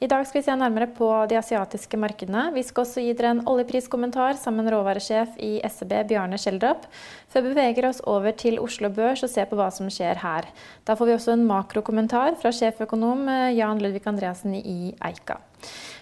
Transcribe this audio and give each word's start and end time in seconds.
I 0.00 0.08
dag 0.08 0.22
skal 0.24 0.40
vi 0.40 0.46
se 0.46 0.54
nærmere 0.56 0.86
på 0.96 1.06
de 1.28 1.36
asiatiske 1.36 1.98
markedene. 2.00 2.46
Vi 2.54 2.62
skal 2.64 2.86
også 2.86 3.02
gi 3.04 3.12
dere 3.12 3.34
en 3.34 3.42
oljepriskommentar 3.52 4.38
sammen 4.40 4.64
med 4.64 4.72
råvaresjef 4.72 5.34
i 5.44 5.58
SEB, 5.60 5.92
Bjarne 6.08 6.38
Schjelderup, 6.40 6.86
før 7.30 7.46
vi 7.46 7.54
beveger 7.54 7.88
oss 7.88 8.02
over 8.10 8.34
til 8.36 8.58
Oslo 8.62 8.90
Børs 8.94 9.24
og 9.26 9.32
ser 9.32 9.48
på 9.50 9.58
hva 9.58 9.70
som 9.74 9.90
skjer 9.92 10.22
her. 10.24 10.50
Da 10.84 10.96
får 10.98 11.10
vi 11.10 11.16
også 11.16 11.36
en 11.36 11.46
makrokommentar 11.48 12.36
fra 12.40 12.52
sjeføkonom 12.54 13.28
eh, 13.30 13.54
Jan 13.58 13.82
Ludvig 13.82 14.06
Andreassen 14.10 14.58
i 14.58 14.94
Eika. 14.98 15.40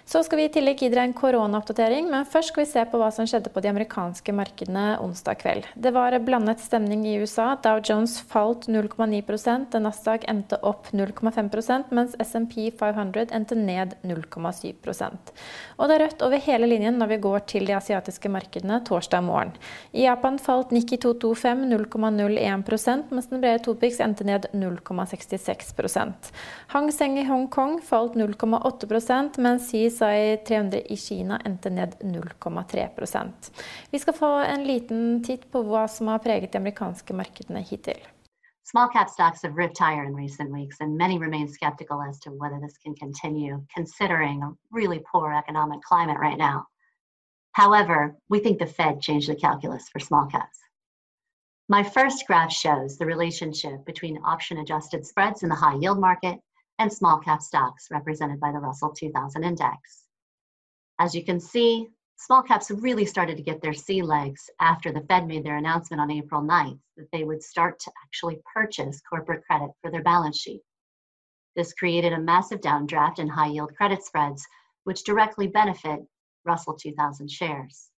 Så 0.09 0.23
skal 0.25 0.39
vi 0.41 0.45
i 0.49 0.51
tillegg 0.53 0.81
gi 0.81 0.89
dere 0.89 1.03
en 1.05 1.13
koronaoppdatering, 1.13 2.07
men 2.09 2.25
først 2.25 2.49
skal 2.49 2.63
vi 2.63 2.69
se 2.71 2.83
på 2.89 2.97
hva 2.97 3.11
som 3.13 3.27
skjedde 3.29 3.51
på 3.53 3.61
de 3.61 3.69
amerikanske 3.69 4.33
markedene 4.33 4.85
onsdag 5.05 5.37
kveld. 5.43 5.67
Det 5.77 5.91
var 5.93 6.15
blandet 6.25 6.63
stemning 6.65 7.03
i 7.05 7.19
USA. 7.21 7.51
Dow 7.61 7.83
Jones 7.85 8.15
falt 8.31 8.71
0,9% 8.73 9.77
Nasdaq 9.85 10.25
endte 10.33 10.57
opp 10.65 10.89
0,5% 10.97 11.93
mens 11.93 12.17
SMP 12.25 12.71
500 12.81 13.35
endte 13.37 13.59
ned 13.59 13.99
0,7% 14.01 15.35
Og 15.77 15.85
det 15.91 15.99
er 15.99 16.05
rødt 16.07 16.25
over 16.25 16.41
hele 16.47 16.71
linjen 16.73 16.97
når 16.97 17.13
vi 17.13 17.21
går 17.29 17.45
til 17.53 17.69
de 17.69 17.77
asiatiske 17.77 18.33
markedene 18.33 18.81
torsdag 18.89 19.29
morgen. 19.29 19.53
I 19.93 20.07
Japan 20.07 20.41
falt 20.41 20.73
Nikki 20.73 20.97
225 21.21 21.91
0,01 21.93 23.03
mens 23.11 23.29
den 23.29 23.41
brede 23.41 23.59
Topix 23.65 24.01
endte 24.01 24.25
ned 24.25 24.47
0,66 24.53 26.33
Hang 26.67 26.93
Seng 26.93 27.19
i 27.19 27.25
Hongkong 27.25 27.81
falt 27.83 28.15
0,8 28.15 29.41
mens 29.41 29.71
CSI 29.71 30.37
300 30.49 30.81
i 30.81 30.97
Kina 30.97 31.41
endte 31.45 31.71
ned 31.71 31.95
0,3 32.01 33.23
Vi 33.91 33.99
skal 33.99 34.15
få 34.15 34.35
en 34.39 34.65
liten 34.65 35.25
titt 35.25 35.51
på 35.53 35.63
hva 35.63 35.89
som 35.89 36.09
har 36.09 36.19
preget 36.19 36.53
de 36.53 36.59
amerikanske 36.59 37.15
markedene 37.15 37.61
hittil. 37.61 37.99
Small 38.71 38.89
cap 38.93 39.09
stocks 39.09 39.43
have 39.43 39.57
ripped 39.57 39.79
higher 39.79 40.05
in 40.05 40.15
recent 40.15 40.51
weeks, 40.51 40.77
and 40.81 40.97
many 40.97 41.19
remain 41.19 41.49
skeptical 41.49 42.03
as 42.03 42.19
to 42.21 42.31
whether 42.31 42.61
this 42.61 42.77
can 42.85 42.95
continue, 42.95 43.65
considering 43.75 44.43
a 44.43 44.53
really 44.71 45.01
poor 45.11 45.33
economic 45.33 45.81
climate 45.83 46.19
right 46.19 46.37
now. 46.37 46.67
However, 47.53 48.15
we 48.29 48.41
think 48.41 48.59
the 48.59 48.67
Fed 48.67 49.01
changed 49.01 49.29
the 49.29 49.35
calculus 49.35 49.89
for 49.89 50.01
small 50.01 50.27
caps. 50.27 50.59
My 51.71 51.83
first 51.83 52.27
graph 52.27 52.51
shows 52.51 52.97
the 52.97 53.05
relationship 53.05 53.85
between 53.85 54.25
option 54.25 54.57
adjusted 54.57 55.05
spreads 55.05 55.43
in 55.43 55.51
the 55.51 55.55
high 55.55 55.75
yield 55.75 56.01
market 56.01 56.41
and 56.79 56.91
small 56.91 57.19
cap 57.19 57.43
stocks 57.43 57.89
represented 57.91 58.41
by 58.41 58.53
the 58.53 58.59
Russell 58.59 58.91
2000 58.91 59.45
index. 59.45 60.05
As 60.99 61.15
you 61.15 61.23
can 61.23 61.39
see, 61.39 61.89
small 62.17 62.43
caps 62.43 62.71
really 62.71 63.05
started 63.05 63.37
to 63.37 63.43
get 63.43 63.61
their 63.61 63.75
sea 63.75 64.01
legs 64.01 64.49
after 64.61 64.93
the 64.93 65.03
Fed 65.03 65.27
made 65.27 65.45
their 65.45 65.59
announcement 65.59 66.01
on 66.01 66.11
April 66.11 66.41
9th 66.41 66.81
that 66.97 67.11
they 67.13 67.25
would 67.25 67.43
start 67.43 67.79
to 67.81 67.93
actually 68.03 68.41
purchase 68.51 69.03
corporate 69.03 69.45
credit 69.45 69.71
for 69.83 69.91
their 69.91 70.03
balance 70.03 70.41
sheet. 70.41 70.63
This 71.55 71.75
created 71.75 72.15
a 72.15 72.19
massive 72.19 72.63
downdraft 72.63 73.19
in 73.19 73.29
high 73.29 73.49
yield 73.49 73.77
credit 73.77 74.03
spreads, 74.03 74.47
which 74.85 75.05
directly 75.05 75.49
benefit 75.49 76.01
Russell 76.47 76.77
2000 76.77 77.31
shares. 77.31 77.91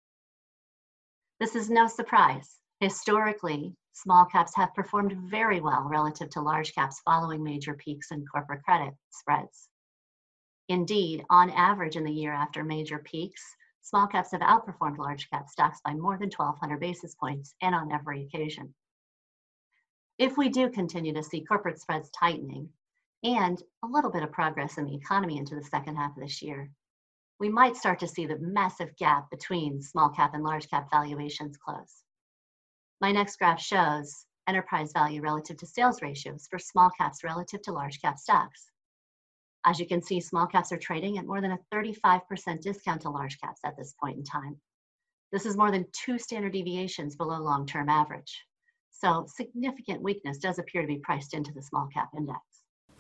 This 1.39 1.55
is 1.55 1.71
no 1.71 1.87
surprise. 1.87 2.60
Historically, 2.81 3.77
small 3.93 4.25
caps 4.25 4.57
have 4.57 4.75
performed 4.75 5.13
very 5.31 5.61
well 5.61 5.83
relative 5.83 6.31
to 6.31 6.41
large 6.41 6.75
caps 6.75 6.99
following 7.01 7.45
major 7.45 7.75
peaks 7.75 8.11
in 8.11 8.25
corporate 8.25 8.65
credit 8.65 8.95
spreads. 9.11 9.69
Indeed, 10.71 11.27
on 11.29 11.51
average 11.51 11.97
in 11.97 12.05
the 12.05 12.11
year 12.11 12.33
after 12.33 12.65
major 12.65 12.99
peaks, 12.99 13.43
small 13.83 14.07
caps 14.07 14.33
have 14.33 14.41
outperformed 14.41 14.97
large 14.97 15.29
cap 15.29 15.51
stocks 15.51 15.83
by 15.85 15.93
more 15.93 16.17
than 16.17 16.31
1,200 16.31 16.81
basis 16.81 17.15
points 17.17 17.55
and 17.61 17.75
on 17.75 17.93
every 17.93 18.25
occasion. 18.25 18.75
If 20.17 20.39
we 20.39 20.49
do 20.49 20.71
continue 20.71 21.13
to 21.13 21.23
see 21.23 21.45
corporate 21.45 21.79
spreads 21.79 22.09
tightening 22.11 22.71
and 23.23 23.63
a 23.83 23.89
little 23.89 24.11
bit 24.11 24.23
of 24.23 24.33
progress 24.33 24.79
in 24.79 24.87
the 24.87 24.95
economy 24.95 25.37
into 25.37 25.55
the 25.55 25.65
second 25.65 25.97
half 25.97 26.17
of 26.17 26.23
this 26.23 26.41
year, 26.41 26.71
we 27.39 27.51
might 27.51 27.77
start 27.77 27.99
to 27.99 28.09
see 28.09 28.25
the 28.25 28.39
massive 28.39 28.97
gap 28.97 29.29
between 29.29 29.83
small 29.83 30.09
cap 30.09 30.33
and 30.33 30.45
large 30.45 30.71
cap 30.71 30.89
valuations 30.91 31.59
close. 31.59 32.05
My 33.01 33.13
next 33.13 33.39
graph 33.39 33.61
shows 33.61 34.27
enterprise 34.47 34.93
value 34.93 35.23
relative 35.23 35.57
to 35.59 35.67
sales 35.67 36.03
ratios 36.03 36.47
for 36.51 36.59
small 36.59 36.91
caps 36.91 37.25
relative 37.25 37.63
to 37.63 37.73
large 37.73 38.01
cap 38.03 38.19
stocks. 38.19 38.71
As 39.65 39.81
you 39.81 39.87
can 39.87 40.03
see, 40.03 40.21
small 40.21 40.47
caps 40.47 40.71
are 40.71 40.79
trading 40.79 41.17
at 41.17 41.27
more 41.27 41.41
than 41.41 41.53
a 41.53 41.59
35% 41.73 42.61
discount 42.61 43.03
to 43.03 43.11
large 43.11 43.41
caps 43.41 43.61
at 43.65 43.77
this 43.77 43.95
point 44.03 44.19
in 44.19 44.25
time. 44.25 44.61
This 45.33 45.47
is 45.47 45.57
more 45.57 45.71
than 45.71 45.87
two 45.93 46.19
standard 46.19 46.53
deviations 46.53 47.17
below 47.17 47.41
long-term 47.41 47.89
average. 47.89 48.45
So 48.91 49.25
significant 49.29 50.03
weakness 50.03 50.39
does 50.39 50.59
appear 50.59 50.83
to 50.83 50.89
be 50.89 50.99
priced 50.99 51.33
into 51.33 51.53
the 51.53 51.63
small 51.63 51.89
cap 51.93 52.11
index. 52.17 52.41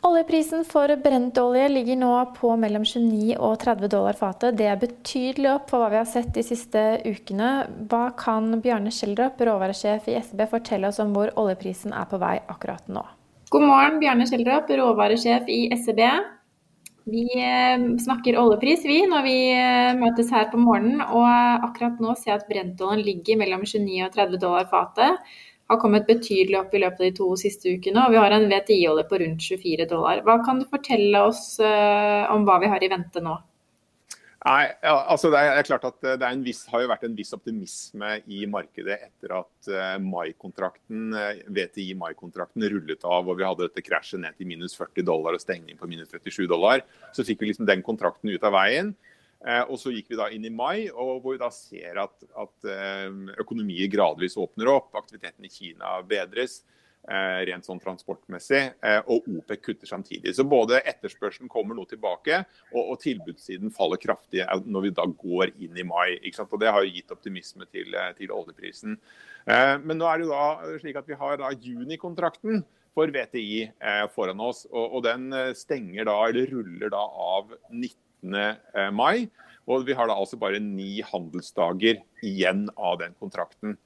Oljeprisen 0.02 0.62
for 0.64 0.88
brentolje 0.96 1.66
ligger 1.68 1.96
nå 2.00 2.12
på 2.38 2.54
mellom 2.56 2.86
29 2.88 3.34
og 3.36 3.58
30 3.60 3.90
dollar 3.92 4.16
fatet. 4.16 4.56
Det 4.56 4.64
er 4.64 4.78
betydelig 4.80 5.50
opp 5.52 5.66
for 5.68 5.82
hva 5.82 5.90
vi 5.92 5.98
har 6.00 6.08
sett 6.08 6.30
de 6.32 6.44
siste 6.46 6.84
ukene. 7.04 7.50
Hva 7.90 8.06
kan 8.16 8.48
Bjarne 8.64 8.92
Schjelderup, 8.96 9.42
råvaresjef 9.44 10.08
i 10.08 10.16
SB, 10.22 10.46
fortelle 10.54 10.88
oss 10.88 11.02
om 11.04 11.12
hvor 11.12 11.34
oljeprisen 11.36 11.92
er 11.92 12.08
på 12.08 12.20
vei 12.22 12.38
akkurat 12.48 12.88
nå? 12.88 13.04
God 13.52 13.66
morgen, 13.66 13.98
Bjarne 14.00 14.24
Schjelderup, 14.30 14.72
råvaresjef 14.80 15.52
i 15.52 15.66
SEB. 15.76 16.00
Vi 17.10 17.26
eh, 17.36 17.84
snakker 18.00 18.40
oljepris 18.40 18.86
vi 18.88 19.02
når 19.10 19.28
vi 19.28 19.36
eh, 19.52 19.92
møtes 20.00 20.32
her 20.32 20.48
på 20.48 20.62
morgenen, 20.64 21.04
og 21.04 21.68
akkurat 21.68 22.00
nå 22.00 22.16
ser 22.16 22.32
jeg 22.32 22.40
at 22.40 22.48
brentoljen 22.48 23.04
ligger 23.04 23.40
mellom 23.40 23.68
29 23.68 24.00
og 24.08 24.16
30 24.16 24.40
dollar 24.40 24.68
fatet 24.72 25.36
har 25.70 25.78
kommet 25.82 26.08
betydelig 26.08 26.58
opp 26.58 26.74
i 26.74 26.82
løpet 26.82 27.00
av 27.00 27.06
de 27.06 27.12
to 27.20 27.28
siste 27.38 27.70
ukene, 27.76 28.02
og 28.02 28.14
vi 28.14 28.18
har 28.18 28.34
en 28.34 28.48
VTI-olje 28.50 29.06
på 29.10 29.20
rundt 29.22 29.46
24 29.46 29.86
dollar. 29.90 30.24
Hva 30.26 30.40
kan 30.46 30.58
du 30.60 30.66
fortelle 30.70 31.22
oss 31.28 31.44
uh, 31.62 32.26
om 32.34 32.46
hva 32.48 32.58
vi 32.62 32.70
har 32.72 32.82
i 32.82 32.90
vente 32.90 33.22
nå? 33.22 33.36
Nei, 34.40 34.70
altså 34.80 35.28
det 35.28 35.40
er, 35.44 35.66
klart 35.68 35.82
at 35.84 36.06
det 36.16 36.28
viss, 36.46 36.62
har 36.72 36.80
jo 36.80 36.88
vært 36.88 37.02
en 37.04 37.16
viss 37.18 37.34
optimisme 37.36 38.14
i 38.32 38.46
markedet 38.48 38.96
etter 38.96 39.34
at 39.36 39.68
uh, 39.68 39.98
mai-kontrakten, 40.00 41.12
VTI 41.52 41.90
mai-kontrakten 42.00 42.64
rullet 42.72 43.04
av 43.04 43.28
og 43.28 43.36
vi 43.36 43.44
hadde 43.44 43.68
dette 43.68 43.84
krasjet 43.84 44.22
ned 44.22 44.38
til 44.38 44.48
minus 44.48 44.78
40 44.80 45.04
dollar 45.04 45.36
og 45.36 45.44
stengning 45.44 45.76
på 45.76 45.90
minus 45.90 46.08
37 46.14 46.48
dollar. 46.48 46.80
Så 47.12 47.26
fikk 47.28 47.44
vi 47.44 47.52
liksom 47.52 47.68
den 47.68 47.84
kontrakten 47.84 48.32
ut 48.32 48.48
av 48.48 48.56
veien. 48.56 48.94
Eh, 49.40 49.62
og 49.72 49.78
så 49.80 49.92
gikk 49.94 50.10
vi 50.12 50.18
da 50.20 50.28
inn 50.32 50.44
i 50.44 50.52
mai, 50.52 50.90
og 50.90 51.22
hvor 51.22 51.32
vi 51.32 51.40
da 51.40 51.48
ser 51.54 52.02
at, 52.02 52.12
at 52.42 52.68
eh, 52.68 53.06
økonomier 53.40 53.88
gradvis 53.92 54.36
åpner 54.40 54.68
opp. 54.74 54.92
Aktiviteten 55.00 55.46
i 55.48 55.52
Kina 55.52 55.94
bedres 56.04 56.58
eh, 57.08 57.38
rent 57.48 57.64
sånn 57.64 57.80
transportmessig, 57.80 58.60
og 59.06 59.30
OPEC 59.32 59.62
kutter 59.64 59.88
samtidig. 59.88 60.34
Så 60.36 60.44
både 60.48 60.82
etterspørselen 60.82 61.48
kommer 61.52 61.78
nå 61.78 61.86
tilbake, 61.88 62.42
og, 62.74 62.82
og 62.82 63.00
tilbudssiden 63.00 63.72
faller 63.72 64.00
kraftig 64.02 64.44
når 64.66 64.88
vi 64.88 64.92
da 64.98 65.08
går 65.08 65.54
inn 65.56 65.80
i 65.80 65.86
mai. 65.88 66.18
Og 66.44 66.58
Det 66.60 66.74
har 66.74 66.84
jo 66.84 66.92
gitt 66.98 67.16
optimisme 67.16 67.68
til, 67.72 67.96
til 68.20 68.36
oljeprisen. 68.36 69.00
Men 69.48 69.96
nå 69.96 70.04
er 70.04 70.20
det 70.20 70.28
jo 70.28 70.34
da 70.36 70.76
slik 70.82 70.98
at 71.00 71.08
vi 71.08 71.16
har 71.16 71.40
da 71.40 71.48
junikontrakten 71.56 72.60
for 72.92 73.08
VTI 73.08 73.70
foran 74.12 74.42
oss, 74.44 74.66
og, 74.68 74.98
og 74.98 75.04
den 75.06 75.32
stenger 75.56 76.04
da, 76.10 76.18
eller 76.28 76.52
ruller 76.52 76.92
da 76.92 77.00
av 77.00 77.54
19 77.70 78.09
Eh, 78.24 78.90
mai. 78.92 79.28
Og 79.70 79.86
vi 79.86 79.94
har 79.94 80.08
da 80.08 80.16
altså 80.18 80.38
bare 80.40 80.58
ni 80.62 80.98
handelsdager 81.06 82.00
igjen 82.26 82.66
av 82.76 82.98
den 83.02 83.14
kontrakten. 83.20 83.76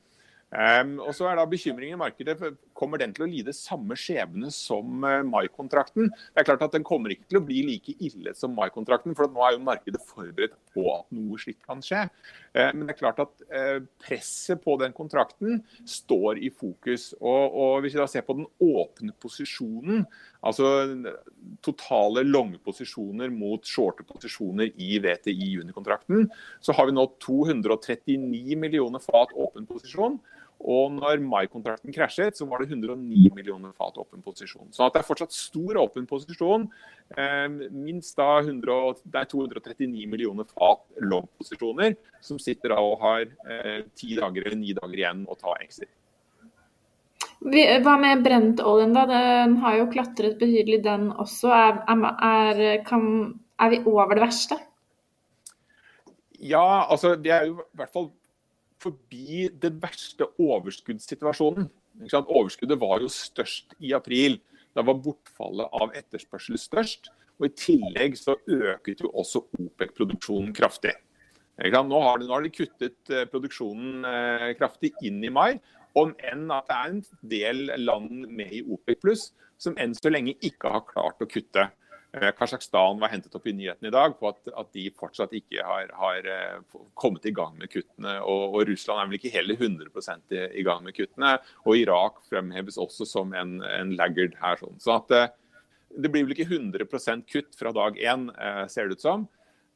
Um, 0.55 1.01
og 1.03 1.11
så 1.17 1.27
er 1.27 1.35
da 1.35 1.45
bekymringen 1.51 1.97
i 1.97 1.99
markedet, 1.99 2.37
Kommer 2.75 2.99
den 2.99 3.13
til 3.15 3.25
å 3.25 3.29
lide 3.31 3.53
samme 3.55 3.97
skjebne 3.99 4.53
som 4.55 5.03
uh, 5.03 5.23
mai-kontrakten? 5.27 6.09
Det 6.11 6.43
er 6.43 6.47
klart 6.47 6.63
at 6.67 6.75
Den 6.75 6.87
kommer 6.87 7.11
ikke 7.11 7.27
til 7.31 7.41
å 7.41 7.43
bli 7.47 7.63
like 7.67 7.95
ille 8.03 8.35
som 8.39 8.55
mai-kontrakten, 8.55 9.17
for 9.19 9.31
nå 9.31 9.43
er 9.47 9.57
jo 9.57 9.65
markedet 9.67 10.03
forberedt 10.07 10.55
på 10.75 10.85
at 10.93 11.07
noe 11.15 11.39
slikt 11.43 11.63
kan 11.67 11.83
skje. 11.83 12.05
Uh, 12.55 12.71
men 12.71 12.85
det 12.85 12.95
er 12.95 13.01
klart 13.01 13.23
at 13.25 13.47
uh, 13.51 13.81
presset 14.03 14.63
på 14.63 14.77
den 14.83 14.95
kontrakten 14.95 15.63
står 15.91 16.39
i 16.43 16.53
fokus. 16.55 17.13
Og, 17.19 17.59
og 17.59 17.75
Hvis 17.83 17.97
vi 17.97 18.03
da 18.05 18.09
ser 18.11 18.27
på 18.27 18.39
den 18.39 18.47
åpne 18.63 19.15
posisjonen, 19.23 20.07
altså 20.45 20.69
totale 21.65 22.25
lange 22.29 22.61
posisjoner 22.65 23.33
mot 23.33 23.65
shorte 23.67 24.05
posisjoner 24.07 24.71
i 24.77 25.01
VTI-junikontrakten, 25.03 26.29
så 26.61 26.77
har 26.77 26.89
vi 26.89 26.97
nå 26.97 27.09
239 27.25 28.59
millioner 28.61 29.03
fat 29.05 29.35
åpen 29.35 29.69
posisjon. 29.69 30.21
Og 30.65 30.95
når 30.97 31.21
mai-kontrakten 31.21 31.93
krasjet, 31.93 32.39
så 32.39 32.47
var 32.49 32.63
det 32.63 32.71
109 32.71 33.33
millioner 33.37 33.75
fat 33.77 33.99
åpen 34.01 34.23
posisjon. 34.25 34.71
Så 34.73 34.87
det 34.95 35.03
er 35.03 35.09
fortsatt 35.09 35.35
stor 35.35 35.81
åpen 35.83 36.07
posisjon. 36.09 36.69
Eh, 37.19 37.49
minst 37.75 38.17
da 38.17 38.39
100, 38.39 39.03
det 39.05 39.21
er 39.21 39.29
239 39.29 40.07
millioner 40.09 40.49
fat 40.55 40.87
long-posisjoner 41.03 41.99
som 42.25 42.41
sitter 42.41 42.73
da 42.73 42.81
og 42.81 42.97
har 43.03 43.27
eh, 43.27 43.83
ti 43.99 44.15
dager 44.17 44.47
eller 44.47 44.61
ni 44.63 44.73
dager 44.79 45.03
igjen 45.03 45.27
å 45.29 45.37
ta 45.37 45.59
exit. 45.61 45.93
Hva 47.45 47.95
med 48.01 48.23
brentoljen, 48.25 48.95
da? 48.97 49.05
Den 49.11 49.59
har 49.61 49.77
jo 49.77 49.89
klatret 49.93 50.39
betydelig, 50.41 50.81
den 50.87 51.11
også. 51.13 51.51
Er, 51.53 51.83
er, 52.25 52.63
kan, 52.87 53.05
er 53.61 53.75
vi 53.75 53.81
over 53.85 54.17
det 54.17 54.25
verste? 54.25 54.59
Ja, 56.41 56.85
altså 56.89 57.15
vi 57.21 57.33
er 57.33 57.51
jo 57.51 57.59
i 57.61 57.77
hvert 57.81 57.93
fall 57.93 58.09
forbi 58.81 59.49
den 59.61 59.77
verste 59.83 60.29
overskuddssituasjonen. 60.41 61.69
Overskuddet 62.11 62.81
var 62.81 63.05
jo 63.05 63.13
størst 63.13 63.77
i 63.79 63.93
april. 63.97 64.41
Da 64.75 64.83
var 64.83 64.99
bortfallet 65.05 65.69
av 65.73 65.93
etterspørsel 65.97 66.59
størst. 66.59 67.13
Og 67.41 67.49
I 67.49 67.55
tillegg 67.59 68.17
så 68.19 68.37
øket 68.47 69.03
jo 69.03 69.11
også 69.13 69.45
OPEC-produksjonen 69.59 70.53
kraftig. 70.55 70.95
Nå 71.55 72.01
har, 72.03 72.19
de, 72.19 72.27
nå 72.27 72.35
har, 72.35 72.43
de, 72.43 72.51
kuttet 72.51 73.15
eh, 73.15 73.29
produksjonen 73.31 74.05
eh, 74.09 74.51
kraftig 74.59 74.91
inn 75.07 75.23
i 75.23 75.31
mai. 75.31 75.61
Om 75.95 76.11
enn 76.27 76.51
at 76.51 76.67
det 76.67 76.75
er 76.75 76.91
en 76.91 77.03
del 77.31 77.65
land 77.85 78.27
med 78.27 78.51
i 78.51 78.65
OPEC 78.67 78.99
pluss 79.05 79.29
som 79.63 79.77
enn 79.79 79.95
så 79.95 80.11
lenge 80.11 80.35
ikke 80.43 80.73
har 80.73 80.83
klart 80.89 81.23
å 81.23 81.29
kutte. 81.31 81.69
Eh, 82.11 82.33
Kasjokstan 82.35 82.99
var 82.99 83.13
hentet 83.13 83.37
opp 83.39 83.47
i 83.47 83.55
nyhetene 83.55 83.93
i 83.93 83.95
dag 83.95 84.17
på 84.19 84.33
at, 84.33 84.51
at 84.51 84.73
de 84.75 84.89
fortsatt 84.99 85.37
ikke 85.39 85.63
har, 85.63 85.95
har, 85.95 86.27
kommet 86.99 87.31
i 87.31 87.35
gang 87.37 87.55
med 87.61 87.71
kuttene. 87.71 88.17
Og, 88.27 88.43
og, 88.49 88.59
Russland 88.73 89.05
er 89.05 89.13
vel 89.13 89.21
ikke 89.21 89.35
heller 89.37 89.63
100 89.63 90.19
i, 90.35 90.43
i, 90.59 90.67
gang 90.67 90.83
med 90.83 90.99
kuttene. 90.99 91.37
Og 91.63 91.79
Irak 91.85 92.19
fremheves 92.27 92.81
også 92.83 93.07
som 93.07 93.31
en, 93.39 93.61
en 93.63 93.95
laggard 93.95 94.35
her. 94.43 94.59
Sånn. 94.59 94.83
Så 94.83 94.99
at, 94.99 95.39
det 95.95 96.11
blir 96.11 96.27
vel 96.27 96.35
ikke 96.35 96.51
100% 96.51 97.29
kutt 97.31 97.55
fra 97.55 97.71
dag 97.71 97.95
én, 98.03 98.27
ser 98.67 98.91
det 98.91 98.99
ut 98.99 99.07
som. 99.07 99.29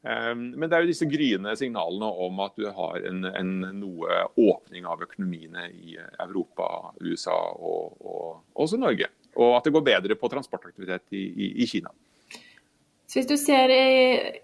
Men 0.02 0.62
det 0.62 0.76
er 0.76 0.84
jo 0.84 0.90
disse 0.92 1.08
gryende 1.10 1.56
signalene 1.58 2.06
om 2.22 2.38
at 2.44 2.52
du 2.54 2.68
har 2.70 3.02
en, 3.08 3.24
en 3.26 3.48
noe 3.80 4.20
åpning 4.38 4.86
av 4.86 5.02
økonomiene 5.02 5.64
i 5.74 5.96
Europa, 6.22 6.92
USA 7.02 7.34
og, 7.34 7.96
og 7.98 8.62
også 8.62 8.78
Norge. 8.78 9.10
Og 9.34 9.56
at 9.56 9.66
det 9.66 9.72
går 9.74 9.86
bedre 9.88 10.16
på 10.20 10.30
transportaktivitet 10.30 11.18
i, 11.18 11.24
i, 11.26 11.48
i 11.64 11.66
Kina. 11.66 11.90
Så 13.08 13.18
hvis 13.18 13.28
du 13.30 13.38
ser 13.40 13.72
i, 13.72 13.92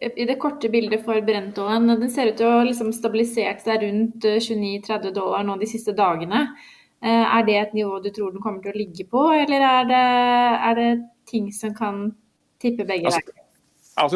i 0.08 0.24
det 0.24 0.38
korte 0.40 0.70
bildet 0.72 1.02
for 1.04 1.20
brentoljen, 1.26 1.90
den 2.00 2.08
ser 2.12 2.30
ut 2.30 2.38
til 2.40 2.48
å 2.48 2.62
liksom 2.64 2.94
stabilisert 2.96 3.60
seg 3.60 3.82
rundt 3.84 4.24
29-30 4.24 4.94
eh, 5.10 5.12
dollar 5.12 5.44
nå 5.44 5.58
de 5.60 5.68
siste 5.68 5.92
dagene. 5.96 6.46
Eh, 7.04 7.24
er 7.36 7.44
det 7.44 7.58
et 7.60 7.74
nivå 7.76 7.98
du 8.00 8.08
tror 8.08 8.32
den 8.32 8.40
kommer 8.40 8.64
til 8.64 8.72
å 8.72 8.80
ligge 8.80 9.04
på, 9.10 9.26
eller 9.36 9.66
er 9.68 9.90
det, 9.90 10.04
er 10.70 10.78
det 10.80 10.90
ting 11.28 11.50
som 11.52 11.74
kan 11.76 12.06
tippe 12.62 12.86
begge 12.88 13.10
altså, 13.10 13.20
veier? 13.20 13.34
Altså, 13.34 13.43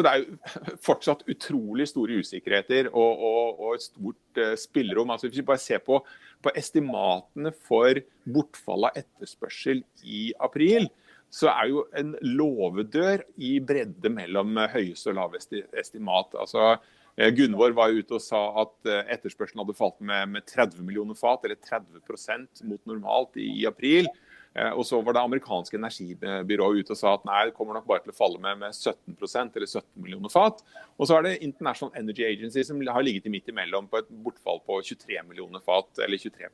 det 0.03 0.11
er 0.11 0.23
jo 0.23 0.37
fortsatt 0.87 1.25
utrolig 1.31 1.87
store 1.87 2.19
usikkerheter 2.19 2.89
og, 2.91 3.21
og, 3.29 3.59
og 3.63 3.75
et 3.77 3.85
stort 3.85 4.41
uh, 4.41 4.55
spillerom. 4.59 5.13
Altså, 5.13 5.29
hvis 5.29 5.39
vi 5.39 5.47
bare 5.47 5.61
ser 5.63 5.83
på, 5.85 6.01
på 6.43 6.53
estimatene 6.59 7.53
for 7.67 8.01
bortfall 8.27 8.89
av 8.89 8.99
etterspørsel 8.99 9.83
i 10.03 10.29
april, 10.43 10.89
så 11.29 11.51
er 11.53 11.69
jo 11.69 11.83
en 11.97 12.15
låvedør 12.25 13.23
i 13.37 13.57
bredde 13.61 14.09
mellom 14.11 14.57
høyeste 14.73 15.11
og 15.11 15.19
laveste 15.19 15.61
estimat. 15.77 16.33
Altså, 16.41 16.71
eh, 17.15 17.29
Gunvor 17.37 17.75
var 17.77 17.93
ute 17.93 18.17
og 18.17 18.23
sa 18.23 18.41
at 18.63 18.89
eh, 18.89 19.03
etterspørselen 19.13 19.61
hadde 19.61 19.77
falt 19.77 19.99
med, 20.01 20.33
med 20.33 20.47
30 20.49 20.81
millioner 20.85 21.17
fat, 21.17 21.45
eller 21.45 21.59
30% 21.61 22.65
mot 22.65 22.81
normalt 22.89 23.37
i, 23.37 23.61
april. 23.69 24.09
Eh, 24.57 24.71
og 24.73 24.85
så 24.87 24.97
var 25.05 25.15
det 25.15 25.21
amerikanske 25.21 25.77
energibyrået 25.77 26.81
ute 26.81 26.95
og 26.95 26.99
sa 26.99 27.13
at 27.15 27.25
nei, 27.27 27.45
det 27.47 27.55
kommer 27.57 27.77
nok 27.77 27.87
bare 27.89 28.03
til 28.05 28.13
å 28.13 28.17
falle 28.17 28.41
med, 28.41 28.59
med 28.63 28.73
17% 28.73 29.59
eller 29.59 29.69
17 29.69 29.85
millioner 30.01 30.33
fat. 30.33 30.63
Og 30.97 31.09
så 31.09 31.19
er 31.19 31.27
det 31.27 31.37
International 31.45 31.93
Energy 31.99 32.25
Agency 32.25 32.65
som 32.65 32.81
har 32.81 33.05
ligget 33.05 33.29
i 33.29 33.33
midt 33.33 33.51
imellom 33.51 33.89
på 33.91 34.01
et 34.01 34.11
bortfall 34.25 34.61
på 34.65 34.81
23 34.91 35.21
millioner 35.29 35.63
fat, 35.65 35.91
eller 36.05 36.17
23 36.17 36.51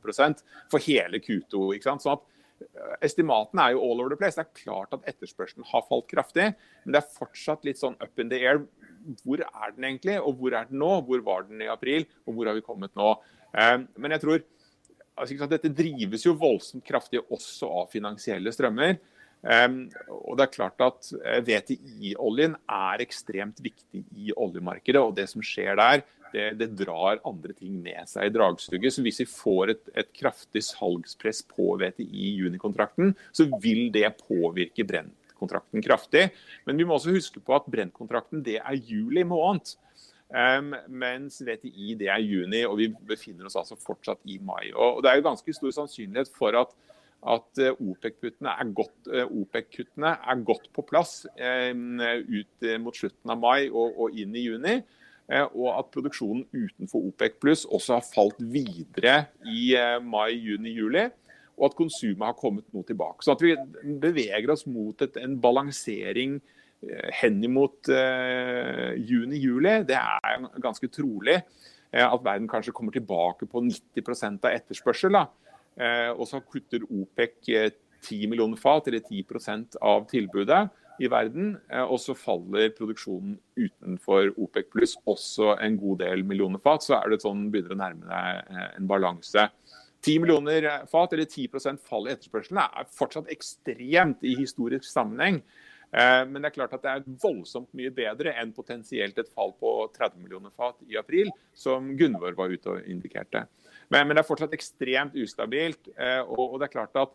for 0.72 0.82
hele 0.86 1.22
Q2. 1.22 1.68
ikke 1.76 1.88
sant? 1.88 2.04
Sånn 2.04 2.18
at 2.18 2.32
Estimatene 3.04 3.66
er 3.66 3.74
jo 3.74 3.82
all 3.84 4.00
over 4.00 4.12
the 4.12 4.18
place. 4.18 4.36
Det 4.38 4.46
er 4.46 4.62
klart 4.64 4.94
at 4.96 5.04
etterspørselen 5.10 5.66
har 5.68 5.84
falt 5.88 6.06
kraftig, 6.08 6.50
men 6.84 6.94
det 6.94 7.02
er 7.02 7.16
fortsatt 7.18 7.66
litt 7.68 7.80
sånn 7.80 7.98
up 8.00 8.22
in 8.22 8.30
the 8.32 8.40
air. 8.40 8.62
Hvor 9.22 9.42
er 9.44 9.74
den 9.76 9.88
egentlig, 9.90 10.16
og 10.20 10.40
hvor 10.40 10.56
er 10.56 10.68
den 10.70 10.80
nå? 10.80 10.92
Hvor 11.06 11.24
var 11.26 11.44
den 11.50 11.62
i 11.62 11.70
april, 11.70 12.06
og 12.24 12.36
hvor 12.38 12.48
har 12.48 12.56
vi 12.56 12.64
kommet 12.64 12.94
nå? 12.98 13.12
Eh, 13.56 13.76
men 14.00 14.16
jeg 14.16 14.24
tror 14.24 14.46
altså, 15.16 15.48
dette 15.50 15.72
drives 15.72 16.24
jo 16.26 16.36
voldsomt 16.38 16.84
kraftig 16.86 17.22
også 17.24 17.70
av 17.82 17.92
finansielle 17.92 18.52
strømmer. 18.54 18.98
Um, 19.46 19.84
og 20.10 20.38
det 20.38 20.46
er 20.46 20.54
klart 20.54 20.82
at 20.82 21.08
eh, 21.20 21.42
VTI-oljen 21.44 22.56
er 22.72 23.02
ekstremt 23.04 23.60
viktig 23.62 24.02
i 24.16 24.32
oljemarkedet. 24.34 25.02
og 25.02 25.14
Det 25.18 25.28
som 25.30 25.44
skjer 25.44 25.76
der, 25.78 26.02
det, 26.32 26.46
det, 26.58 26.70
drar 26.80 27.20
andre 27.26 27.54
ting 27.54 27.76
med 27.84 28.08
seg 28.10 28.26
i 28.26 28.34
dragsuget. 28.34 28.94
Så 28.94 29.04
hvis 29.06 29.20
vi 29.22 29.28
får 29.30 29.74
et, 29.74 29.92
et 30.02 30.10
kraftig 30.16 30.64
salgspress 30.66 31.44
på 31.52 31.76
VTI-junikontrakten, 31.82 33.14
så 33.30 33.46
vil 33.62 33.86
det 33.94 34.08
påvirke 34.24 34.86
Brent-kontrakten 34.88 35.84
kraftig. 35.84 36.28
Men 36.66 36.80
vi 36.80 36.88
må 36.88 36.98
også 36.98 37.14
huske 37.14 37.42
på 37.44 37.54
at 37.56 37.68
Brent-kontrakten 37.70 38.42
det 38.46 38.58
er 38.62 38.80
juli 38.80 39.22
måned. 39.28 39.76
Um, 40.26 40.72
mens 40.90 41.38
VTI 41.46 41.94
det 42.00 42.08
er 42.10 42.24
juni, 42.24 42.64
og 42.66 42.80
vi 42.80 42.88
befinner 43.08 43.46
oss 43.46 43.58
altså 43.60 43.78
fortsatt 43.78 44.24
i 44.26 44.40
mai. 44.42 44.72
Og, 44.74 44.98
og 44.98 45.04
Det 45.04 45.10
er 45.10 45.20
jo 45.20 45.28
ganske 45.28 45.54
stor 45.54 45.74
sannsynlighet 45.80 46.32
for 46.34 46.58
at 46.58 46.74
at 47.26 47.58
eh, 47.58 47.72
OPEC-kuttene 47.72 48.52
er, 48.52 48.68
eh, 49.10 49.24
OPEC 49.24 49.78
er, 50.04 50.42
godt 50.46 50.68
på 50.76 50.82
plass 50.86 51.24
um, 51.72 51.98
ut 51.98 52.66
mot 52.78 52.94
slutten 52.94 53.32
av 53.32 53.40
mai 53.40 53.70
og, 53.70 53.96
og 53.96 54.18
inn 54.20 54.36
i 54.36 54.44
juni. 54.44 54.76
Eh, 55.26 55.46
og 55.58 55.72
at 55.74 55.88
produksjonen 55.94 56.44
utenfor 56.54 57.08
OPEC 57.08 57.38
pluss 57.42 57.64
også 57.66 57.96
har 57.98 58.04
falt 58.06 58.38
videre 58.38 59.16
i 59.50 59.72
eh, 59.74 59.96
mai, 60.02 60.36
juni, 60.38 60.74
juli. 60.76 61.06
Og 61.56 61.70
at 61.70 61.78
konsumet 61.78 62.28
har 62.28 62.36
kommet 62.38 62.66
noe 62.74 62.86
tilbake. 62.86 63.24
Så 63.24 63.32
at 63.32 63.42
vi 63.42 63.56
beveger 64.02 64.52
oss 64.52 64.66
mot 64.68 65.00
et, 65.02 65.16
en 65.22 65.38
balansering 65.40 66.36
eh, 66.36 66.52
henimot 67.20 67.90
uh, 67.92 68.92
juni-juli, 68.96 69.78
det 69.88 69.98
er 69.98 70.46
ganske 70.62 70.90
trolig. 70.92 71.40
At 71.96 72.20
verden 72.20 72.48
kanskje 72.50 72.74
kommer 72.76 72.92
tilbake 72.92 73.46
på 73.48 73.62
90 73.64 74.42
av 74.42 74.50
etterspørsel. 74.50 75.14
Da. 75.16 75.22
Og 76.18 76.26
så 76.28 76.42
kutter 76.44 76.82
OPEC 76.84 77.46
10 78.02 78.26
millioner 78.28 78.58
fat, 78.60 78.88
eller 78.90 79.00
10% 79.00 79.78
av 79.80 80.04
tilbudet 80.10 80.66
i 81.02 81.08
verden. 81.12 81.54
Eh, 81.70 81.84
og 81.84 82.00
så 82.02 82.16
faller 82.18 82.72
produksjonen 82.76 83.36
utenfor 83.58 84.32
OPEC 84.36 84.70
pluss 84.72 84.96
også 85.08 85.54
en 85.62 85.78
god 85.80 86.02
del 86.04 86.24
millioner 86.28 86.62
fat. 86.62 86.84
Så 86.86 86.96
er 86.98 87.12
det 87.12 87.22
sånn 87.24 87.48
begynner 87.52 87.76
å 87.76 87.80
nærme 87.82 88.08
deg 88.10 88.56
eh, 88.56 88.70
en 88.78 88.90
balanse. 88.90 89.48
10 90.06 90.22
millioner 90.22 90.68
fat, 90.90 91.14
eller 91.16 91.26
10 91.26 91.80
fall 91.82 92.06
i 92.06 92.12
etterspørselen, 92.14 92.60
er 92.62 92.90
fortsatt 92.94 93.32
ekstremt 93.32 94.22
i 94.26 94.36
historisk 94.38 94.86
sammenheng. 94.88 95.40
Eh, 95.92 96.22
men 96.28 96.40
det 96.40 96.50
er 96.50 96.56
klart 96.56 96.74
at 96.76 96.84
det 96.84 96.94
er 96.94 97.20
voldsomt 97.22 97.70
mye 97.76 97.92
bedre 97.94 98.34
enn 98.40 98.54
potensielt 98.56 99.18
et 99.18 99.30
fall 99.34 99.54
på 99.60 99.76
30 99.96 100.18
millioner 100.22 100.54
fat 100.56 100.80
i 100.90 100.98
april, 101.00 101.30
som 101.54 101.92
Gunvor 101.98 102.36
var 102.38 102.52
ute 102.52 102.74
og 102.74 102.90
indikerte. 102.90 103.46
Men, 103.92 104.10
det 104.10 104.24
er 104.24 104.26
fortsatt 104.26 104.56
ekstremt 104.56 105.14
ustabilt. 105.14 105.92
Og 106.26 106.56
det 106.58 106.66
er 106.66 106.72
klart 106.72 106.98
at 106.98 107.12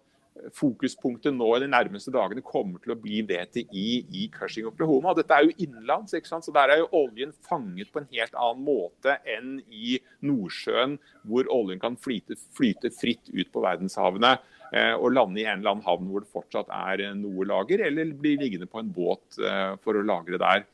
fokuspunktet 0.56 1.36
nå 1.36 1.48
i 1.56 1.62
de 1.64 1.68
nærmeste 1.70 2.12
dagene 2.14 2.44
kommer 2.46 2.82
til 2.82 2.94
å 2.94 3.00
bli 3.00 3.20
VTI 3.28 3.88
i 4.16 4.28
Cushing, 4.34 4.70
Oklahoma. 4.70 5.14
Dette 5.18 5.36
er 5.36 5.48
jo 5.48 5.56
innenlands, 5.66 6.16
ikke 6.16 6.32
sant? 6.32 6.48
så 6.48 6.54
der 6.56 6.72
er 6.72 6.82
jo 6.82 6.90
oljen 7.02 7.34
fanget 7.48 7.92
på 7.92 8.02
en 8.02 8.10
helt 8.14 8.38
annen 8.40 8.64
måte 8.66 9.18
enn 9.28 9.60
i 9.68 10.00
Nordsjøen, 10.26 10.98
hvor 11.28 11.50
oljen 11.54 11.82
kan 11.84 12.00
flyte, 12.00 12.40
flyte 12.56 12.94
fritt 12.96 13.32
ut 13.34 13.52
på 13.52 13.64
verdenshavene 13.64 14.38
eh, 14.38 14.58
og 14.96 15.12
lande 15.12 15.42
i 15.42 15.46
en 15.46 15.60
eller 15.60 15.74
annen 15.74 15.86
havn 15.88 16.08
hvor 16.08 16.24
det 16.24 16.32
fortsatt 16.32 16.70
er 16.72 17.04
noe 17.20 17.48
lager, 17.48 17.84
eller 17.88 18.14
bli 18.18 18.38
liggende 18.40 18.70
på 18.72 18.80
en 18.80 18.92
båt 18.96 19.40
eh, 19.44 19.74
for 19.84 20.00
å 20.00 20.06
lagre 20.06 20.40
der. 20.42 20.66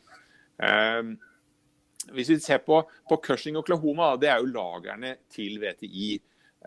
Eh, 0.62 1.14
hvis 2.14 2.32
vi 2.32 2.40
ser 2.44 2.62
på, 2.64 2.82
på 3.10 3.20
Cushing, 3.26 3.58
Oklahoma, 3.60 4.14
det 4.22 4.30
er 4.32 4.44
jo 4.44 4.54
lagrene 4.54 5.18
til 5.34 5.60
VTI. 5.64 6.18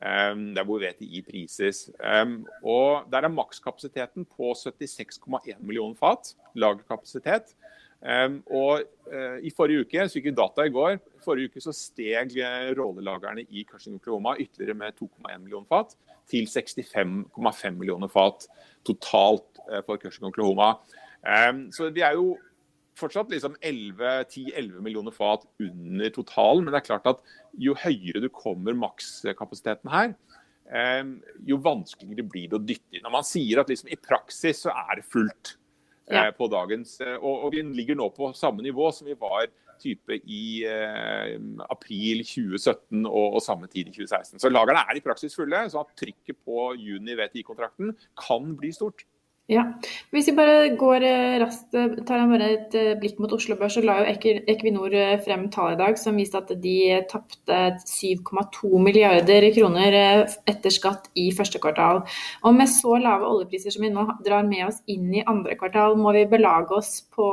Der 0.01 0.65
hvor 0.65 0.81
VTI 0.81 1.19
prises. 1.27 1.81
Og 2.63 3.09
Der 3.13 3.27
er 3.27 3.33
makskapasiteten 3.33 4.25
på 4.25 4.53
76,1 4.57 5.59
millioner 5.59 5.97
fat 5.99 6.31
lagerkapasitet. 6.55 7.53
Um, 8.01 8.39
og 8.49 8.87
uh, 9.13 9.37
I 9.45 9.51
forrige 9.53 9.85
uke 9.85 10.07
så 10.09 10.21
gikk 10.21 10.33
data 10.39 10.65
i 10.65 10.73
går, 10.73 10.97
forrige 11.25 11.51
uke 11.51 11.61
så 11.61 11.75
steg 11.77 12.33
rådelagerne 12.79 13.45
i 13.45 13.67
Cushing 13.69 13.99
Oklahoma 13.99 14.39
ytterligere 14.41 14.79
med 14.79 14.97
2,1 14.97 15.43
millioner 15.43 15.69
fat 15.69 15.93
til 16.31 16.49
65,5 16.49 17.77
millioner 17.77 18.09
fat 18.09 18.47
totalt 18.89 19.61
uh, 19.69 19.83
for 19.85 20.01
Cushing 20.01 20.31
Oklahoma. 20.31 20.79
Um, 21.21 21.67
så 21.77 21.91
vi 21.93 22.01
er 22.07 22.17
jo 22.17 22.39
fortsatt 23.01 23.31
liksom 23.33 23.57
10-11 23.63 24.81
millioner 24.85 25.15
fat 25.15 25.47
under 25.63 26.13
totalen. 26.15 26.65
Men 26.65 26.75
det 26.75 26.83
er 26.83 26.89
klart 26.91 27.09
at 27.11 27.23
jo 27.61 27.77
høyere 27.79 28.23
du 28.25 28.29
kommer 28.33 28.77
makskapasiteten 28.79 29.93
her, 29.93 30.15
eh, 30.73 31.05
jo 31.47 31.61
vanskeligere 31.65 32.27
blir 32.27 32.51
det 32.51 32.59
å 32.59 32.65
dytte 32.65 32.99
inn. 32.99 33.05
Når 33.07 33.17
man 33.19 33.27
sier 33.27 33.63
at 33.63 33.73
liksom 33.73 33.93
i 33.93 34.01
praksis 34.01 34.65
så 34.67 34.75
er 34.75 35.01
det 35.01 35.09
fullt 35.11 35.55
eh, 35.55 35.60
ja. 36.13 36.31
på 36.37 36.49
dagens 36.53 36.99
eh, 37.05 37.17
og, 37.17 37.47
og, 37.47 37.51
vi 37.55 37.65
ligger 37.77 37.99
nå 37.99 38.11
på 38.15 38.33
samme 38.37 38.65
nivå 38.67 38.91
som 38.95 39.09
vi 39.11 39.17
var 39.19 39.49
type 39.81 40.19
i 40.29 40.43
eh, 40.69 41.37
april 41.73 42.25
2017 42.27 43.07
og, 43.07 43.37
og, 43.37 43.41
samme 43.45 43.71
tid 43.71 43.89
i 43.89 43.95
2016. 43.95 44.43
Så 44.43 44.51
lagerne 44.53 44.85
er 44.85 44.99
i 44.99 45.05
praksis 45.05 45.37
fulle, 45.37 45.63
så 45.73 45.85
at 45.85 45.95
trykket 45.99 46.37
på 46.45 46.73
juni 46.79 47.17
VTI-kontrakten 47.19 47.95
kan 48.21 48.53
bli 48.61 48.73
stort. 48.77 49.07
Ja. 49.51 49.65
Hvis 50.15 50.29
vi 50.31 50.37
bare 50.39 50.69
går 50.79 51.03
eh, 51.03 51.37
raskt, 51.43 51.73
eh, 51.75 51.97
tar 52.07 52.23
bare 52.31 52.51
et 52.55 52.75
eh, 52.79 52.93
blikk 53.01 53.19
mot 53.19 53.33
Oslo 53.35 53.57
Børs, 53.59 53.75
så 53.75 53.83
la 53.83 53.97
jo 53.99 54.13
Equinor 54.53 54.95
frem 55.25 55.49
tall 55.51 55.75
i 55.75 55.81
dag 55.81 55.99
som 55.99 56.21
viste 56.21 56.39
at 56.39 56.53
de 56.63 56.77
tapte 57.11 57.59
7,2 57.83 58.71
milliarder 58.79 59.49
kroner 59.57 59.99
etter 60.47 60.71
skatt 60.71 61.11
i 61.19 61.33
første 61.35 61.59
kvartal. 61.63 62.05
Og 62.47 62.55
med 62.55 62.71
så 62.71 62.95
lave 63.03 63.27
oljepriser 63.27 63.75
som 63.75 63.83
vi 63.83 63.91
nå 63.91 64.07
drar 64.23 64.47
med 64.47 64.69
oss 64.69 64.85
inn 64.87 65.11
i 65.19 65.27
andre 65.27 65.59
kvartal, 65.59 65.99
må 65.99 66.15
vi 66.15 66.29
belage 66.31 66.79
oss 66.79 67.01
på 67.11 67.31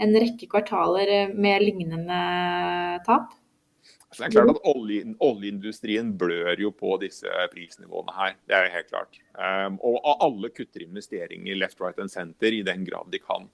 en 0.00 0.16
rekke 0.16 0.48
kvartaler 0.48 1.36
med 1.36 1.68
lignende 1.68 2.22
tap? 3.04 3.28
Så 4.16 4.24
det 4.24 4.30
er 4.30 4.38
klart 4.38 4.54
at 4.54 4.68
olje, 4.70 5.02
Oljeindustrien 5.20 6.14
blør 6.16 6.56
jo 6.56 6.70
på 6.72 6.94
disse 7.02 7.28
prisnivåene 7.52 8.14
her. 8.16 8.38
Det 8.48 8.54
er 8.56 8.64
jo 8.64 8.72
helt 8.72 8.88
klart. 8.88 9.18
Um, 9.36 9.76
og 9.84 9.98
alle 10.24 10.48
kutter 10.56 10.86
investeringer 10.86 11.58
left, 11.60 11.82
right 11.84 12.00
and 12.00 12.08
center 12.08 12.54
i 12.56 12.62
den 12.64 12.86
grad 12.88 13.10
de 13.12 13.20
kan. 13.20 13.44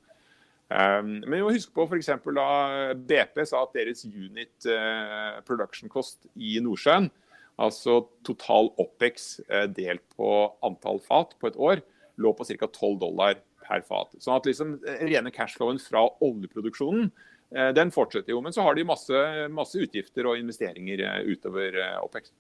Um, 0.71 1.09
men 1.25 1.35
vi 1.35 1.41
må 1.43 1.51
huske 1.51 1.75
på 1.75 1.89
f.eks. 1.89 2.13
da 2.39 2.47
BP 2.95 3.43
sa 3.51 3.65
at 3.65 3.75
deres 3.75 4.05
unit 4.07 4.71
uh, 4.71 5.43
production 5.49 5.91
cost 5.91 6.31
i 6.39 6.55
Nordsjøen, 6.63 7.11
altså 7.59 8.05
total 8.23 8.71
OPEX 8.79 9.41
uh, 9.51 9.67
delt 9.67 10.07
på 10.15 10.31
antall 10.63 11.03
fat 11.03 11.35
på 11.43 11.51
et 11.51 11.59
år, 11.59 11.83
lå 12.23 12.37
på 12.39 12.47
ca. 12.47 12.71
12 12.71 13.03
dollar 13.03 13.43
per 13.67 13.83
fat. 13.83 14.15
Sånn 14.23 14.39
at 14.39 14.47
liksom 14.47 14.79
rene 15.11 15.35
cashflowen 15.35 15.83
fra 15.83 16.07
oljeproduksjonen 16.23 17.11
Eh, 17.11 17.32
den 17.77 17.91
fortsetter 17.93 18.33
jo, 18.33 18.41
men 18.45 18.55
så 18.55 18.65
har 18.65 18.77
de 18.77 18.85
masse, 18.89 19.23
masse 19.53 19.81
utgifter 19.81 20.29
og 20.29 20.39
investeringer 20.41 21.05
eh, 21.07 21.33
utover 21.33 21.79
eh, 21.81 21.99
OPEX. 22.05 22.33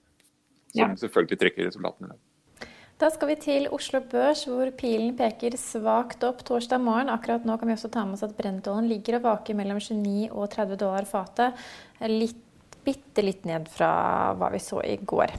Som 0.72 0.80
ja. 0.80 0.92
selvfølgelig 0.96 1.40
trekker 1.40 1.68
resultatene. 1.68 2.16
Da 3.02 3.08
skal 3.10 3.32
vi 3.32 3.36
til 3.42 3.66
Oslo 3.74 3.98
Børs, 4.06 4.44
hvor 4.46 4.68
pilen 4.78 5.16
peker 5.18 5.56
svakt 5.58 6.22
opp 6.24 6.44
torsdag 6.46 6.80
morgen. 6.80 7.10
Akkurat 7.10 7.44
nå 7.48 7.56
kan 7.58 7.68
vi 7.68 7.74
også 7.74 7.90
ta 7.92 8.04
med 8.06 8.14
oss 8.14 8.24
at 8.24 8.36
brentoljen 8.38 8.88
ligger 8.88 9.18
og 9.18 9.26
vaker 9.26 9.58
mellom 9.58 9.80
29 9.82 10.30
og 10.30 10.46
30 10.52 10.78
dollar 10.80 11.08
fatet. 11.08 11.58
Litt, 12.06 12.38
bitte 12.86 13.24
litt 13.26 13.44
ned 13.48 13.66
fra 13.72 13.90
hva 14.38 14.52
vi 14.54 14.62
så 14.62 14.80
i 14.86 14.96
går. 15.02 15.34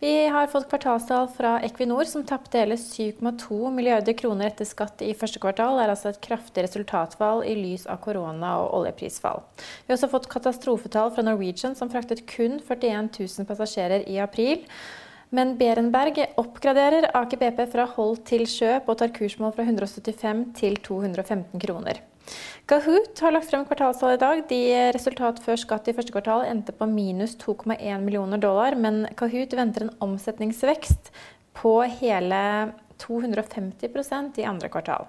Vi 0.00 0.28
har 0.28 0.46
fått 0.46 0.68
kvartalstall 0.70 1.24
fra 1.28 1.56
Equinor, 1.66 2.04
som 2.06 2.22
tapte 2.22 2.60
hele 2.60 2.76
7,2 2.78 3.70
milliarder 3.74 4.14
kroner 4.14 4.46
etter 4.46 4.66
skatt 4.68 5.02
i 5.02 5.08
første 5.10 5.40
kvartal. 5.42 5.74
Det 5.74 5.86
er 5.88 5.90
altså 5.90 6.12
et 6.12 6.20
kraftig 6.22 6.62
resultatfall 6.62 7.42
i 7.42 7.56
lys 7.58 7.88
av 7.90 7.98
korona 8.04 8.52
og 8.60 8.76
oljeprisfall. 8.78 9.42
Vi 9.58 9.90
har 9.90 9.96
også 9.96 10.10
fått 10.12 10.28
katastrofetall 10.30 11.10
fra 11.16 11.24
Norwegian, 11.26 11.74
som 11.74 11.90
fraktet 11.90 12.22
kun 12.30 12.60
41 12.60 13.10
000 13.18 13.48
passasjerer 13.48 14.06
i 14.06 14.20
april. 14.22 14.62
Men 15.34 15.56
Berenberg 15.58 16.22
oppgraderer 16.38 17.10
Aker 17.18 17.42
BP 17.42 17.64
fra 17.74 17.88
hold 17.96 18.22
til 18.30 18.46
kjøp 18.46 18.86
og 18.86 19.00
tar 19.02 19.10
kursmål 19.18 19.56
fra 19.58 19.66
175 19.66 20.46
til 20.62 20.78
215 20.86 21.58
kroner. 21.66 21.98
Kahoot 22.68 23.20
har 23.24 23.32
lagt 23.32 23.48
frem 23.50 23.64
kvartalstall 23.68 24.16
i 24.16 24.20
dag. 24.20 24.42
De 24.50 24.60
resultat 24.96 25.40
før 25.44 25.60
skatt 25.60 25.88
i 25.88 25.94
første 25.96 26.12
kvartal 26.12 26.44
endte 26.48 26.74
på 26.76 26.88
minus 26.90 27.36
2,1 27.40 28.02
millioner 28.04 28.42
dollar, 28.42 28.76
men 28.76 29.06
Kahoot 29.16 29.56
venter 29.56 29.86
en 29.86 29.94
omsetningsvekst 30.04 31.12
på 31.58 31.78
hele 32.00 32.42
250% 32.98 34.42
i 34.42 34.48
andre 34.48 34.68
kvartal. 34.68 35.08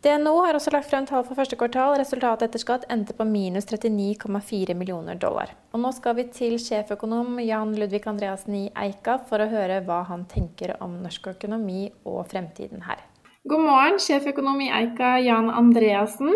DNO 0.00 0.32
har 0.40 0.56
også 0.56 0.72
lagt 0.72 0.88
frem 0.88 1.04
tall 1.04 1.26
for 1.26 1.36
første 1.36 1.58
kvartal. 1.60 1.98
Resultatet 2.00 2.46
etter 2.46 2.62
skatt 2.62 2.86
endte 2.88 3.12
på 3.18 3.26
minus 3.28 3.66
39,4 3.68 4.72
millioner 4.72 5.18
dollar. 5.20 5.52
Og 5.74 5.82
nå 5.82 5.90
skal 5.92 6.16
vi 6.16 6.24
til 6.32 6.56
sjeføkonom 6.56 7.36
Jan 7.44 7.76
Ludvig 7.76 8.06
Andreassen 8.08 8.56
i 8.62 8.64
Eika 8.80 9.18
for 9.28 9.44
å 9.44 9.50
høre 9.52 9.82
hva 9.84 10.00
han 10.08 10.24
tenker 10.30 10.78
om 10.80 10.96
norsk 11.04 11.34
økonomi 11.34 11.90
og 12.08 12.22
fremtiden 12.32 12.88
her. 12.88 13.04
God 13.48 13.62
morgen, 13.64 13.94
sjeføkonom 13.96 14.58
i 14.60 14.66
Eika 14.68 15.14
Jan 15.24 15.46
Andreassen. 15.48 16.28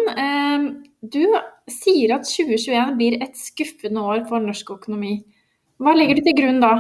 Du 1.05 1.21
sier 1.69 2.15
at 2.17 2.25
2021 2.25 2.95
blir 2.97 3.17
et 3.21 3.37
skuffende 3.37 4.01
år 4.01 4.23
for 4.31 4.41
norsk 4.41 4.73
økonomi. 4.73 5.19
Hva 5.85 5.93
legger 5.93 6.17
du 6.17 6.23
til 6.25 6.37
grunn 6.39 6.63
da? 6.65 6.71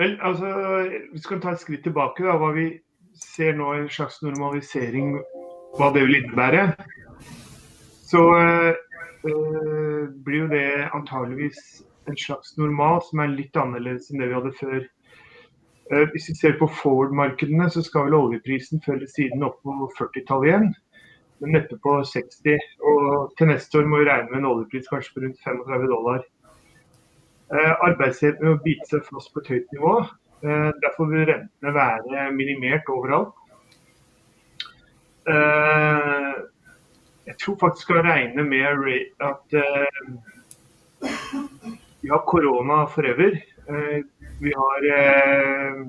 Vel, 0.00 0.16
altså, 0.24 0.54
Vi 1.12 1.20
skal 1.20 1.42
ta 1.44 1.52
et 1.52 1.60
skritt 1.60 1.84
tilbake. 1.84 2.24
Da, 2.24 2.38
hva 2.40 2.54
vi 2.56 2.70
ser 3.12 3.52
nå 3.60 3.74
en 3.74 3.92
slags 3.92 4.22
normalisering, 4.24 5.18
hva 5.76 5.92
det 5.92 6.06
vil 6.06 6.22
innebære. 6.22 6.70
Så 8.08 8.24
øh, 8.40 10.08
blir 10.24 10.46
jo 10.46 10.48
det 10.48 10.68
antageligvis 10.96 11.60
en 12.08 12.16
slags 12.16 12.56
normal 12.56 13.02
som 13.04 13.20
er 13.20 13.36
litt 13.36 13.56
annerledes 13.60 14.08
enn 14.08 14.24
det 14.24 14.30
vi 14.30 14.38
hadde 14.40 14.58
før 14.60 14.84
hvis 15.90 16.28
vi 16.30 16.34
ser 16.34 16.56
på 16.58 16.66
forward-markedene, 16.80 17.68
så 17.70 17.82
skal 17.84 18.08
vel 18.08 18.18
oljeprisen 18.18 18.82
før 18.82 18.96
eller 18.96 19.10
siden 19.12 19.44
opp 19.46 19.60
på 19.62 19.90
40-tallet 19.98 20.48
igjen. 20.48 20.68
Men 21.38 21.52
neppe 21.52 21.76
på 21.84 21.98
60. 22.10 22.56
Og 22.90 23.32
til 23.38 23.50
neste 23.50 23.78
år 23.78 23.88
må 23.90 24.00
vi 24.00 24.08
regne 24.08 24.30
med 24.32 24.40
en 24.40 24.50
oljepris 24.50 24.88
kanskje 24.90 25.14
på 25.14 25.22
rundt 25.24 25.42
35 25.44 25.88
dollar. 25.92 26.20
Eh, 27.54 27.74
Arbeidsledigheten 27.88 28.48
må 28.48 28.56
bite 28.64 28.88
seg 28.90 29.04
fast 29.06 29.32
på 29.34 29.42
et 29.42 29.50
høyt 29.54 29.74
nivå. 29.76 29.94
Eh, 30.42 30.70
derfor 30.84 31.10
vil 31.12 31.28
rentene 31.28 31.74
være 31.76 32.30
minimert 32.34 32.88
overalt. 32.92 33.34
Jeg 37.26 37.34
tror 37.42 37.56
faktisk 37.58 37.88
vi 37.88 37.94
skal 37.94 38.04
regne 38.06 38.42
med 38.46 38.64
at 39.26 39.54
har 42.10 42.22
korona 42.30 42.84
forever. 42.86 43.34
Eh, 44.36 44.42
vi 44.42 44.52
har 44.54 44.98
eh, 44.98 45.86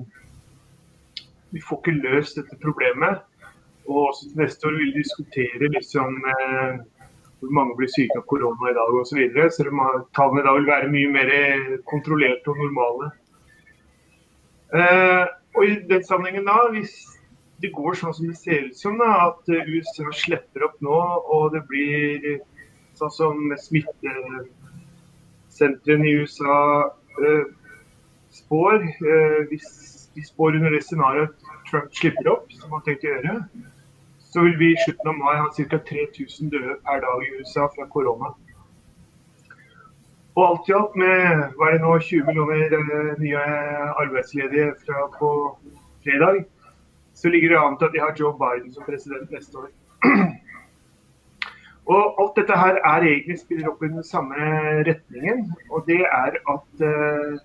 Vi 1.50 1.60
får 1.60 1.78
ikke 1.78 2.02
løst 2.02 2.36
dette 2.36 2.56
problemet. 2.62 3.18
Og 3.88 4.08
også 4.08 4.28
til 4.28 4.38
neste 4.42 4.66
år 4.68 4.72
vil 4.76 4.92
vi 4.92 5.00
diskutere 5.00 5.72
liksom, 5.72 6.08
eh, 6.28 6.74
hvor 7.40 7.50
mange 7.56 7.76
blir 7.76 7.88
syke 7.88 8.18
av 8.18 8.24
korona 8.28 8.70
i 8.70 8.74
dag 8.74 8.94
osv. 9.00 9.08
Så 9.08 9.16
videre, 9.16 9.50
selv 9.50 9.68
om 9.72 9.80
tallene 10.14 10.44
da 10.44 10.52
vil 10.52 10.66
være 10.66 10.88
mye 10.92 11.08
mer 11.08 11.30
kontrollerte 11.86 12.50
og 12.50 12.56
normale. 12.58 13.10
Og 15.56 15.64
i 15.64 15.74
den 15.88 16.04
sammenhengen 16.04 16.44
da, 16.44 16.68
hvis 16.74 17.06
det 17.62 17.72
går 17.72 17.94
sånn 17.96 18.14
som 18.14 18.26
det 18.28 18.36
ser 18.36 18.62
ut 18.68 18.76
som, 18.76 18.98
da, 19.00 19.10
at 19.30 19.48
USA 19.48 20.10
slipper 20.12 20.64
opp 20.66 20.76
nå 20.84 21.00
og 21.32 21.52
det 21.54 21.62
blir 21.70 22.40
sånn 22.98 23.12
som 23.14 23.36
smittesentrene 23.56 26.04
i 26.04 26.16
USA 26.20 26.84
spår, 28.38 28.82
eh, 28.84 29.40
hvis 29.50 29.68
vi 30.14 30.24
spår 30.26 30.58
under 30.58 30.70
det 30.74 30.82
scenarioet 30.86 31.34
Trump 31.70 31.94
slipper 31.94 32.30
opp, 32.32 32.52
som 32.52 32.72
han 32.72 32.84
tenkte 32.86 33.08
å 33.08 33.14
gjøre, 33.14 33.34
så 34.28 34.44
vil 34.44 34.58
vi 34.60 34.72
i 34.72 34.82
slutten 34.84 35.10
av 35.12 35.16
mai 35.18 35.36
ha 35.36 35.48
ca. 35.56 35.80
3000 35.90 36.52
døde 36.52 36.76
per 36.84 37.02
dag 37.04 37.24
i 37.24 37.32
USA 37.38 37.68
fra 37.74 37.88
korona. 37.92 38.32
Og 40.36 40.44
alt 40.44 40.68
i 40.70 40.74
alt 40.78 40.96
med 41.00 41.56
hva 41.58 41.68
er 41.68 41.76
det 41.76 41.82
nå, 41.82 41.94
20 41.98 42.28
millioner 42.28 42.76
eh, 42.78 43.14
nye 43.22 43.44
arbeidsledige 44.04 44.74
fra 44.84 45.08
på 45.18 45.30
fredag, 46.04 46.44
så 47.18 47.32
ligger 47.32 47.54
det 47.54 47.62
an 47.62 47.78
til 47.78 47.88
at 47.88 47.96
de 47.96 48.04
har 48.04 48.18
Joe 48.20 48.36
Biden 48.38 48.70
som 48.74 48.86
president 48.86 49.32
neste 49.34 49.64
år. 49.64 49.72
Og 51.88 52.20
alt 52.20 52.36
dette 52.36 52.56
her 52.60 52.76
er 52.84 53.06
egentlig 53.08 53.38
spiller 53.40 53.70
opp 53.70 53.82
i 53.82 53.88
den 53.90 54.04
samme 54.04 54.36
retningen. 54.86 55.46
Og 55.72 55.88
det 55.88 56.02
er 56.04 56.36
at 56.52 56.82
Eh, 56.84 57.38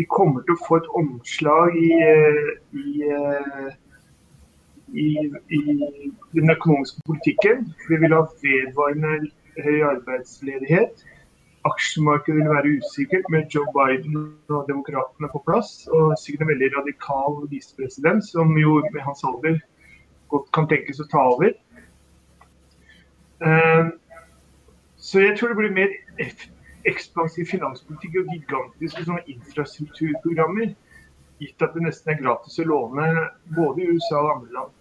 vi 0.00 0.06
kommer 0.08 0.44
til 0.46 0.56
å 0.56 0.64
få 0.64 0.78
et 0.80 0.90
omslag 0.96 1.76
i, 1.76 1.90
eh, 2.00 2.50
i, 2.72 2.92
eh, 3.04 3.70
i, 4.96 5.08
i 5.58 5.62
den 6.38 6.52
økonomiske 6.54 7.02
politikken. 7.06 7.66
Vi 7.88 7.98
vil 8.00 8.14
ha 8.16 8.22
vedvarende 8.42 9.30
høy 9.60 9.80
arbeidsledighet. 9.90 11.04
Aksjemarkedet 11.68 12.38
vil 12.38 12.48
være 12.48 12.76
usikkert 12.80 13.28
med 13.28 13.52
Joe 13.52 13.68
Biden 13.76 14.16
og 14.48 14.68
demokratene 14.70 15.28
på 15.32 15.42
plass. 15.44 15.84
Og 15.92 16.14
sikkert 16.22 16.46
en 16.46 16.52
veldig 16.54 16.70
radikal 16.78 17.42
visepresident, 17.50 18.24
som 18.24 18.56
jo 18.56 18.78
med 18.94 19.04
hans 19.04 19.20
alder 19.28 19.58
godt 20.32 20.48
kan 20.56 20.70
tenkes 20.70 21.02
å 21.02 21.08
ta 21.12 21.26
over. 21.34 21.52
Så 24.96 25.20
jeg 25.20 25.36
tror 25.36 25.52
det 25.52 25.58
blir 25.60 25.76
mer 25.76 25.92
ekspansiv 26.88 27.48
finanspolitikk 27.50 28.20
og 28.22 28.30
gigantiske 28.34 29.04
sånne 29.06 29.24
infrastrukturprogrammer. 29.34 30.74
Gitt 31.40 31.64
at 31.64 31.74
det 31.76 31.86
nesten 31.86 32.12
er 32.12 32.20
gratis 32.20 32.60
å 32.60 32.68
låne 32.68 33.08
både 33.56 33.82
i 33.82 33.88
USA 33.94 34.20
og 34.20 34.32
andre 34.36 34.54
land. 34.58 34.76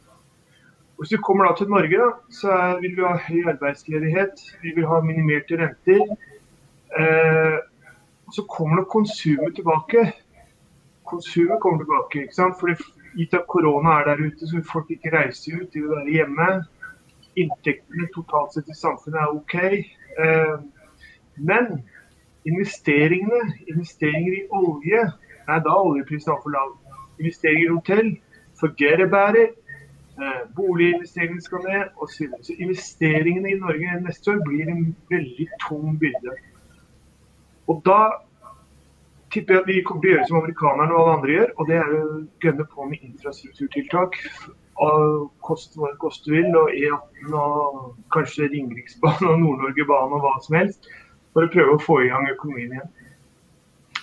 Hvis 1.00 1.14
du 1.14 1.22
kommer 1.24 1.48
da 1.48 1.56
til 1.56 1.70
Norge, 1.72 2.08
så 2.36 2.56
vil 2.82 2.98
vi 2.98 3.06
ha 3.08 3.16
høy 3.24 3.46
arbeidsledighet. 3.54 4.42
Vi 4.64 4.74
vil 4.76 4.88
ha 4.90 5.00
minimerte 5.00 5.60
renter. 5.62 6.02
Eh, 7.00 7.60
så 8.36 8.44
kommer 8.52 8.82
nok 8.82 8.90
konsumet 8.92 9.56
tilbake. 9.56 10.10
Konsumet 11.08 11.62
kommer 11.64 11.86
tilbake. 11.86 12.26
ikke 12.26 12.36
sant? 12.36 12.60
Fordi 12.60 12.76
Gitt 13.18 13.34
at 13.34 13.48
korona 13.48 14.00
er 14.00 14.06
der 14.06 14.26
ute, 14.28 14.48
så 14.48 14.56
vil 14.56 14.66
folk 14.72 14.92
ikke 14.94 15.12
reise 15.18 15.52
ut, 15.56 15.74
de 15.74 15.82
vil 15.82 15.90
være 15.90 16.14
hjemme. 16.14 16.50
Inntektene 17.42 18.10
totalt 18.14 18.54
sett 18.54 18.70
i 18.70 18.76
samfunnet 18.78 19.22
er 19.22 19.34
OK. 19.34 19.56
Eh, 20.26 20.54
men 21.40 21.82
investeringene, 22.48 23.42
investeringer 23.68 24.38
i 24.38 24.46
olje, 24.52 25.04
nei, 25.48 25.58
da 25.66 25.74
er 25.74 25.90
oljeprisen 25.92 26.34
altfor 26.34 26.56
lav. 26.56 26.76
Investeringer 27.20 27.66
i 27.66 27.74
hotell, 27.74 28.14
forget 28.60 29.02
about. 29.04 29.40
Eh, 30.20 30.40
boliginvesteringene 30.56 31.42
skal 31.42 31.62
ned 31.64 31.92
osv. 31.96 32.28
Så, 32.28 32.48
så 32.48 32.56
investeringene 32.58 33.52
i 33.52 33.60
Norge 33.60 34.00
neste 34.04 34.34
år 34.34 34.42
blir 34.48 34.72
en 34.72 34.96
veldig 35.12 35.48
tung 35.64 35.94
byrde. 36.00 36.34
Og 37.72 37.82
da 37.86 38.00
tipper 39.32 39.54
jeg 39.54 39.62
at 39.62 39.70
vi 39.70 39.82
kommer 39.86 40.04
til 40.04 40.12
å 40.12 40.16
gjøre 40.16 40.28
som 40.28 40.40
amerikanerne 40.42 40.96
og 40.96 41.02
alle 41.02 41.18
andre 41.18 41.36
gjør, 41.36 41.52
og 41.56 41.70
det 41.70 41.78
er 41.78 41.94
å 41.96 42.06
gønne 42.44 42.66
på 42.74 42.88
med 42.90 43.06
infrastrukturtiltak. 43.10 44.18
Koste 45.46 45.80
hva 45.80 45.92
det 45.92 46.00
koste 46.02 46.34
vil, 46.34 46.50
og 46.58 46.74
E18 46.74 47.36
og 47.40 47.94
kanskje 48.16 48.50
Ringeriksbanen 48.52 49.32
og 49.34 49.42
Nord-Norgebanen 49.44 50.18
og 50.18 50.26
hva 50.26 50.34
som 50.44 50.60
helst. 50.60 50.90
For 51.34 51.46
å 51.46 51.52
prøve 51.54 51.76
å 51.76 51.84
få 51.84 52.00
i 52.04 52.10
gang 52.12 52.30
økonomien 52.32 52.74
igjen. 52.78 52.94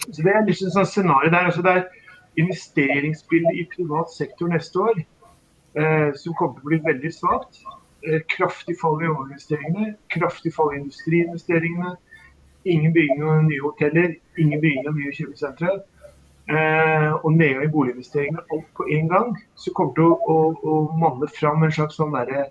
Så 0.07 0.23
Det 0.23 0.33
er 0.33 0.47
liksom 0.47 0.71
sånn 0.75 0.87
scenario 0.87 1.31
der. 1.31 1.49
Altså 1.51 1.65
det 1.67 1.73
er 1.73 1.89
investeringsbildet 2.37 3.59
i 3.59 3.67
privat 3.73 4.13
sektor 4.13 4.53
neste 4.53 4.79
år 4.79 5.01
eh, 5.01 6.13
som 6.15 6.37
kommer 6.39 6.61
til 6.61 6.67
å 6.67 6.71
bli 6.71 6.81
veldig 6.85 7.13
svakt. 7.15 7.63
Eh, 8.07 8.23
kraftig 8.31 8.77
fall 8.81 9.03
i 9.03 9.11
overinvesteringene, 9.11 9.97
kraftig 10.15 10.53
fall 10.55 10.75
i 10.75 10.81
industriinvesteringene. 10.83 11.97
Ingen 12.67 12.93
bygging 12.95 13.23
av 13.23 13.45
nye 13.47 13.63
hoteller, 13.63 14.17
ingen 14.39 14.63
bygging 14.63 14.89
av 14.91 14.99
nye 14.99 15.15
kjøpesentre. 15.15 15.77
Eh, 16.47 17.13
og 17.25 17.33
nedgang 17.35 17.65
i 17.67 17.73
boliginvesteringene 17.75 18.45
alt 18.55 18.69
på 18.79 18.87
én 18.95 19.09
gang. 19.11 19.35
Så 19.59 19.73
kommer 19.75 19.97
det 19.99 20.07
å, 20.07 20.19
å, 20.31 20.37
å 20.63 20.75
manne 21.01 21.27
fram 21.35 21.67
en 21.67 21.75
slags 21.75 21.99
sånn 21.99 22.15
derre 22.15 22.47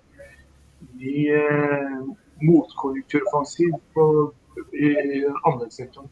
ny 1.00 1.28
eh, 1.32 2.02
motkonjunkturoffensiv 2.44 3.78
på 3.96 4.08
i 4.72 5.24
anleggssektoren. 5.44 6.08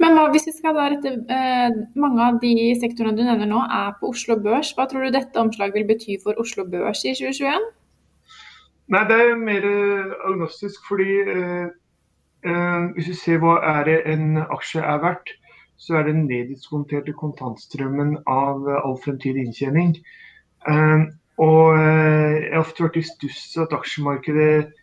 Men 0.00 0.14
hva, 0.14 0.28
hvis 0.30 0.46
vi 0.46 0.54
skal 0.54 0.76
da 0.78 0.86
rette 0.92 1.10
eh, 1.10 1.78
Mange 1.98 2.22
av 2.22 2.38
de 2.42 2.52
sektorene 2.78 3.18
du 3.18 3.24
nevner 3.26 3.48
nå 3.50 3.64
er 3.66 3.96
på 3.98 4.12
Oslo 4.14 4.36
Børs. 4.40 4.70
Hva 4.76 4.86
tror 4.88 5.04
du 5.04 5.16
dette 5.16 5.42
omslaget 5.42 5.76
vil 5.76 5.88
bety 5.90 6.16
for 6.22 6.38
Oslo 6.40 6.64
Børs 6.70 7.02
i 7.04 7.16
2021? 7.18 7.68
Nei, 8.90 9.04
Det 9.10 9.18
er 9.22 9.36
mer 9.38 9.66
eh, 9.66 10.14
agnostisk, 10.30 10.86
fordi 10.88 11.18
eh, 11.34 11.68
eh, 12.46 12.88
hvis 12.96 13.12
vi 13.12 13.18
ser 13.18 13.42
hva 13.42 13.58
er 13.74 13.84
det 13.86 14.00
en 14.14 14.40
aksje 14.46 14.82
er 14.82 15.02
verdt, 15.04 15.34
så 15.80 15.96
er 15.96 16.06
det 16.06 16.14
den 16.16 16.26
neddiskonterte 16.28 17.14
kontantstrømmen 17.16 18.18
av 18.28 18.66
all 18.80 18.98
fremtidig 19.04 19.46
inntjening. 19.46 19.94
Eh, 20.68 21.06
og 21.40 21.78
eh, 21.78 22.34
jeg 22.42 22.52
har 22.52 22.64
ofte 22.64 22.84
vært 22.84 22.98
i 23.00 23.06
stuss 23.06 23.44
at 23.62 23.72
aksjemarkedet 23.72 24.74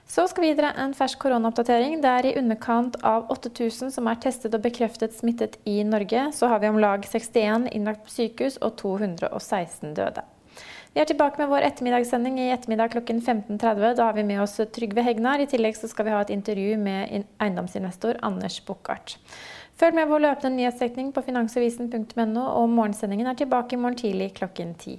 Så 0.08 0.26
skal 0.28 0.44
vi 0.44 0.50
videre 0.52 0.74
en 0.82 0.92
fersk 0.96 1.22
koronaoppdatering. 1.22 2.00
Det 2.02 2.10
er 2.10 2.28
i 2.28 2.34
underkant 2.40 2.98
av 3.06 3.30
8000 3.32 3.94
som 3.94 4.10
er 4.10 4.20
testet 4.20 4.54
og 4.56 4.64
bekreftet 4.64 5.14
smittet 5.16 5.56
i 5.64 5.78
Norge. 5.88 6.28
Så 6.36 6.50
har 6.52 6.60
vi 6.60 6.68
om 6.68 6.80
lag 6.82 7.06
61 7.08 7.70
innlagt 7.72 8.04
på 8.04 8.12
sykehus 8.12 8.58
og 8.60 8.76
216 8.82 9.94
døde. 9.96 10.24
Vi 10.92 11.00
er 11.00 11.08
tilbake 11.08 11.40
med 11.40 11.48
vår 11.48 11.64
ettermiddagssending 11.70 12.36
i 12.36 12.50
ettermiddag 12.52 12.92
klokken 12.92 13.22
15.30. 13.24 13.94
Da 13.96 14.10
har 14.10 14.12
vi 14.18 14.26
med 14.28 14.42
oss 14.42 14.58
Trygve 14.76 15.00
Hegnar. 15.06 15.40
I 15.40 15.48
tillegg 15.48 15.78
skal 15.80 16.04
vi 16.04 16.12
ha 16.12 16.20
et 16.20 16.34
intervju 16.34 16.76
med 16.76 17.24
eiendomsinvestor 17.40 18.20
Anders 18.20 18.58
Bukkart. 18.66 19.16
Følg 19.80 19.96
med 19.96 20.10
vår 20.10 20.20
løpende 20.26 20.58
nyhetsdekning 20.58 21.14
på 21.16 21.24
finansavisen.no, 21.24 22.44
og 22.44 22.68
morgensendingen 22.68 23.32
er 23.32 23.40
tilbake 23.40 23.78
i 23.78 23.80
morgen 23.80 23.96
tidlig 24.02 24.34
klokken 24.36 24.76
ti. 24.76 24.98